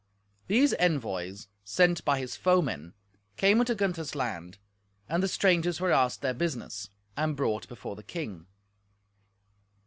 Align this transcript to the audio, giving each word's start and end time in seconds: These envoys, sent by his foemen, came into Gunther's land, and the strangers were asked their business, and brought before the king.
These 0.47 0.73
envoys, 0.79 1.47
sent 1.63 2.03
by 2.03 2.17
his 2.17 2.35
foemen, 2.35 2.95
came 3.37 3.59
into 3.59 3.75
Gunther's 3.75 4.15
land, 4.15 4.57
and 5.07 5.21
the 5.21 5.27
strangers 5.27 5.79
were 5.79 5.91
asked 5.91 6.23
their 6.23 6.33
business, 6.33 6.89
and 7.15 7.35
brought 7.37 7.67
before 7.69 7.95
the 7.95 8.01
king. 8.01 8.47